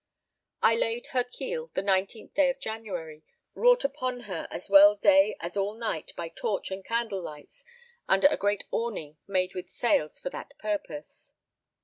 [0.63, 3.21] I laid her keel the 19th day of January,
[3.53, 7.63] wrought upon her as well day as all night by torch and candle lights
[8.07, 11.33] under a great awning made with sails for that purpose.